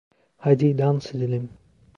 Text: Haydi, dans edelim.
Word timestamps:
Haydi, 0.45 0.73
dans 0.77 1.13
edelim. 1.15 1.47